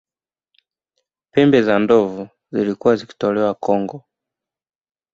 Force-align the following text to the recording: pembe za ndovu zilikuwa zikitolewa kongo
pembe 1.31 1.61
za 1.61 1.79
ndovu 1.79 2.29
zilikuwa 2.51 2.95
zikitolewa 2.95 3.53
kongo 3.53 4.03